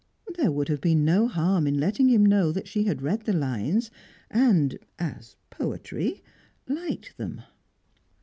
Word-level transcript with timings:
There 0.35 0.51
would 0.51 0.67
have 0.69 0.81
been 0.81 1.05
no 1.05 1.27
harm 1.27 1.67
in 1.67 1.79
letting 1.79 2.09
him 2.09 2.25
know 2.25 2.51
that 2.53 2.67
she 2.67 2.85
had 2.85 3.03
read 3.03 3.21
the 3.21 3.33
lines, 3.33 3.91
and 4.31 4.79
as 4.97 5.35
poetry 5.51 6.23
liked 6.67 7.17
them. 7.17 7.43